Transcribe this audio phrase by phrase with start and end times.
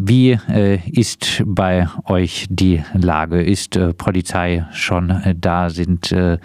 [0.00, 3.42] Wie äh, ist bei euch die Lage?
[3.42, 5.70] Ist äh, Polizei schon äh, da?
[5.70, 6.38] Sind äh,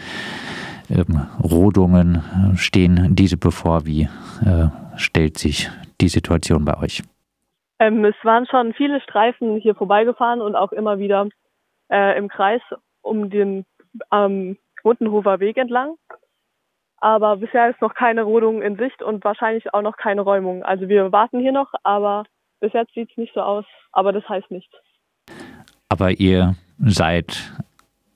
[0.90, 2.24] ähm, Rodungen,
[2.56, 3.86] stehen diese bevor?
[3.86, 4.10] Wie
[4.44, 5.70] äh, stellt sich
[6.02, 7.04] die Situation bei euch?
[7.78, 11.30] Ähm, es waren schon viele Streifen hier vorbeigefahren und auch immer wieder
[11.92, 12.62] äh, im Kreis
[13.04, 13.66] um den
[14.12, 15.94] ähm, Mundenhofer Weg entlang.
[16.98, 20.64] Aber bisher ist noch keine Rodung in Sicht und wahrscheinlich auch noch keine Räumung.
[20.64, 22.24] Also wir warten hier noch, aber
[22.64, 23.66] bis jetzt sieht es nicht so aus.
[23.92, 24.74] Aber das heißt nichts.
[25.90, 27.54] Aber ihr seid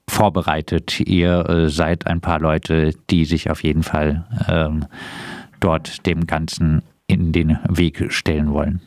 [0.09, 1.02] vorbereitet.
[1.02, 4.86] Ihr äh, seid ein paar Leute, die sich auf jeden Fall ähm,
[5.59, 8.81] dort dem Ganzen in den Weg stellen wollen.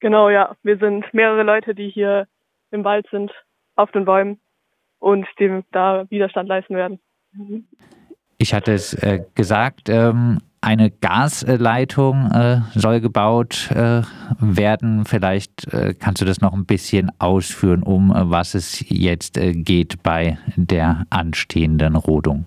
[0.00, 0.54] Genau, ja.
[0.62, 2.28] Wir sind mehrere Leute, die hier
[2.70, 3.32] im Wald sind,
[3.76, 4.38] auf den Bäumen
[4.98, 7.00] und dem da Widerstand leisten werden.
[8.36, 14.02] Ich hatte es äh, gesagt, ähm, eine Gasleitung äh, soll gebaut äh,
[14.40, 15.04] werden.
[15.04, 19.52] Vielleicht äh, kannst du das noch ein bisschen ausführen, um äh, was es jetzt äh,
[19.52, 22.46] geht bei der anstehenden Rodung.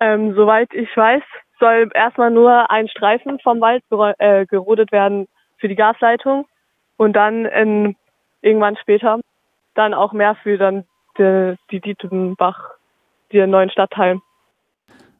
[0.00, 1.22] Ähm, soweit ich weiß,
[1.60, 3.82] soll erstmal nur ein Streifen vom Wald
[4.50, 6.46] gerodet werden für die Gasleitung
[6.98, 7.96] und dann in,
[8.42, 9.20] irgendwann später
[9.74, 10.84] dann auch mehr für dann
[11.18, 12.58] die, die Dietenbach,
[13.32, 14.20] den neuen Stadtteil.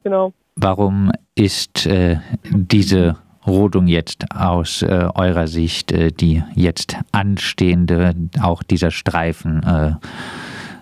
[0.03, 0.31] Genau.
[0.55, 8.63] Warum ist äh, diese Rodung jetzt aus äh, eurer Sicht, äh, die jetzt anstehende, auch
[8.63, 9.91] dieser Streifen, äh,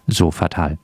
[0.08, 0.78] so fatal?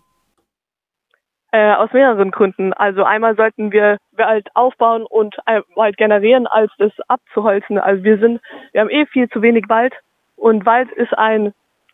[1.52, 2.72] Äh, aus mehreren Gründen.
[2.74, 7.78] Also einmal sollten wir Wald aufbauen und äh, Wald generieren, als das abzuholzen.
[7.78, 9.94] Also wir sind, wir haben eh viel zu wenig Wald
[10.36, 11.54] und Wald ist ein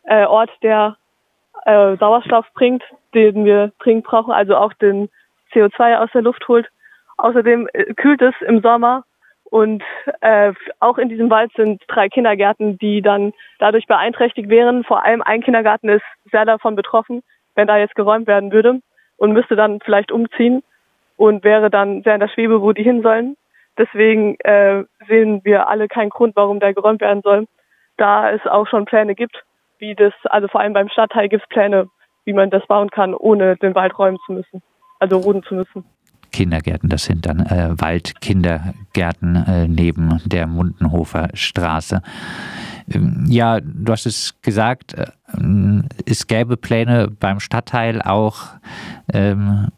[0.09, 0.95] Ort, der
[1.65, 2.81] Sauerstoff bringt,
[3.13, 5.09] den wir dringend brauchen, also auch den
[5.51, 6.69] CO2 aus der Luft holt.
[7.17, 9.03] Außerdem äh, kühlt es im Sommer
[9.49, 9.83] und
[10.21, 14.83] äh, auch in diesem Wald sind drei Kindergärten, die dann dadurch beeinträchtigt wären.
[14.83, 17.23] Vor allem ein Kindergarten ist sehr davon betroffen,
[17.55, 18.81] wenn da jetzt geräumt werden würde
[19.17, 20.63] und müsste dann vielleicht umziehen
[21.15, 23.37] und wäre dann sehr in der Schwebe, wo die hin sollen.
[23.77, 27.47] Deswegen äh, sehen wir alle keinen Grund, warum der geräumt werden soll,
[27.95, 29.43] da es auch schon Pläne gibt,
[29.79, 31.87] wie das, also vor allem beim Stadtteil gibt es Pläne,
[32.25, 34.61] wie man das bauen kann, ohne den Wald räumen zu müssen
[34.99, 35.85] also roden zu müssen.
[36.37, 42.03] Kindergärten, das sind dann äh, Waldkindergärten äh, neben der Mundenhofer Straße.
[42.93, 45.07] Ähm, ja, du hast es gesagt, äh,
[46.05, 48.49] es gäbe Pläne beim Stadtteil auch,
[49.11, 49.69] ähm,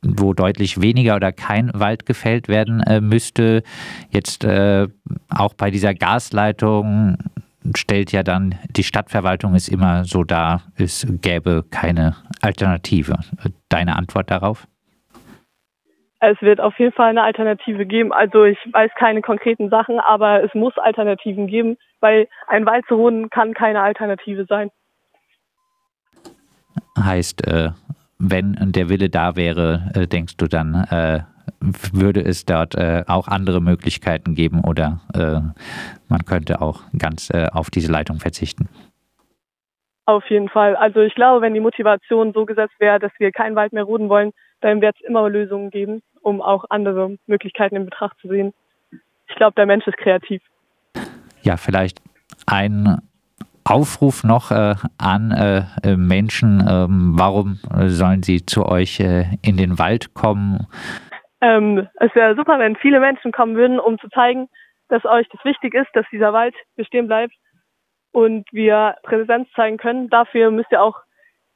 [0.00, 3.64] wo deutlich weniger oder kein Wald gefällt werden äh, müsste.
[4.10, 4.86] Jetzt äh,
[5.30, 7.18] auch bei dieser Gasleitung
[7.74, 13.18] stellt ja dann die Stadtverwaltung ist immer so dar, es gäbe keine Alternative.
[13.68, 14.68] Deine Antwort darauf?
[16.20, 18.12] Es wird auf jeden Fall eine Alternative geben.
[18.12, 22.96] Also ich weiß keine konkreten Sachen, aber es muss Alternativen geben, weil ein Wald zu
[22.96, 24.70] roden kann keine Alternative sein.
[26.98, 27.70] Heißt, äh,
[28.18, 31.20] wenn der Wille da wäre, äh, denkst du dann, äh,
[31.60, 32.76] würde es dort
[33.08, 35.00] auch andere Möglichkeiten geben oder
[36.08, 38.68] man könnte auch ganz auf diese Leitung verzichten?
[40.04, 40.76] Auf jeden Fall.
[40.76, 44.08] Also ich glaube, wenn die Motivation so gesetzt wäre, dass wir keinen Wald mehr roden
[44.08, 48.52] wollen, dann wird es immer Lösungen geben, um auch andere Möglichkeiten in Betracht zu sehen.
[49.28, 50.42] Ich glaube, der Mensch ist kreativ.
[51.42, 52.00] Ja, vielleicht
[52.46, 53.00] ein
[53.64, 59.78] Aufruf noch äh, an äh, Menschen, ähm, warum sollen sie zu euch äh, in den
[59.78, 60.66] Wald kommen?
[61.40, 64.48] Ähm, es wäre super, wenn viele Menschen kommen würden, um zu zeigen,
[64.88, 67.34] dass euch das wichtig ist, dass dieser Wald bestehen bleibt
[68.12, 70.08] und wir Präsenz zeigen können.
[70.08, 70.96] Dafür müsst ihr auch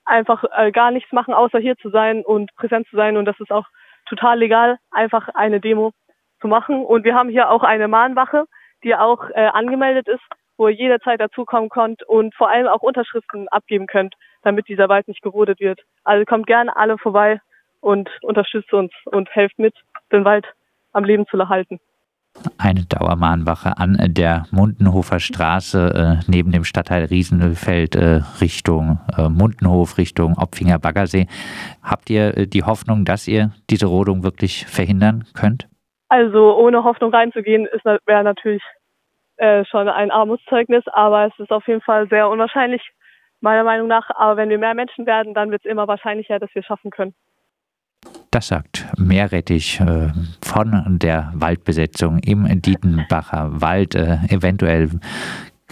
[0.05, 3.17] einfach äh, gar nichts machen, außer hier zu sein und präsent zu sein.
[3.17, 3.67] Und das ist auch
[4.07, 5.93] total legal, einfach eine Demo
[6.41, 6.85] zu machen.
[6.85, 8.47] Und wir haben hier auch eine Mahnwache,
[8.85, 10.23] die auch äh, angemeldet ist,
[10.57, 15.09] wo ihr jederzeit dazukommen könnt und vor allem auch Unterschriften abgeben könnt, damit dieser Wald
[15.09, 15.81] nicht gerodet wird.
[16.05, 17.41] Also kommt gerne alle vorbei
[17.81, 19.75] und unterstützt uns und helft mit,
[20.11, 20.47] den Wald
[20.93, 21.81] am Leben zu erhalten.
[22.59, 29.99] Eine Dauermahnwache an der Mundenhofer Straße äh, neben dem Stadtteil Riesenfeld äh, Richtung äh, Mundenhof,
[29.99, 31.27] Richtung Opfinger Baggersee.
[31.83, 35.69] Habt ihr äh, die Hoffnung, dass ihr diese Rodung wirklich verhindern könnt?
[36.09, 37.69] Also ohne Hoffnung reinzugehen,
[38.07, 38.63] wäre natürlich
[39.37, 42.83] äh, schon ein Armutszeugnis, aber es ist auf jeden Fall sehr unwahrscheinlich,
[43.41, 44.11] meiner Meinung nach.
[44.15, 46.91] Aber wenn wir mehr Menschen werden, dann wird es immer wahrscheinlicher, dass wir es schaffen
[46.91, 47.15] können.
[48.33, 50.09] Das sagt Meerrettich äh,
[50.41, 53.95] von der Waldbesetzung im Dietenbacher Wald.
[53.95, 54.89] Äh, eventuell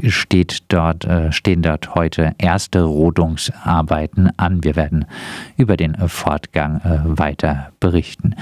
[0.06, 4.62] steht dort, äh, stehen dort heute erste Rodungsarbeiten an.
[4.62, 5.06] Wir werden
[5.56, 8.34] über den Fortgang weiter berichten.